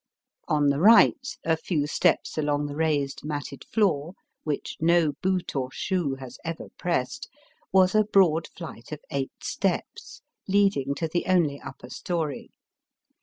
On 0.47 0.69
the 0.69 0.79
right, 0.79 1.29
a 1.45 1.55
few 1.55 1.85
steps 1.85 2.35
along 2.35 2.65
the 2.65 2.75
raised 2.75 3.23
matted 3.23 3.63
floor, 3.65 4.15
which 4.43 4.75
no 4.79 5.11
boot 5.21 5.55
or 5.55 5.69
shoe 5.71 6.15
has 6.15 6.39
ever 6.43 6.69
pressed, 6.79 7.29
was 7.71 7.93
a 7.93 8.03
broad 8.03 8.47
flight 8.47 8.91
of 8.91 8.99
eight 9.11 9.43
steps, 9.43 10.23
leading 10.47 10.95
to 10.95 11.07
the 11.07 11.27
only 11.27 11.59
upper 11.61 11.91
story. 11.91 12.49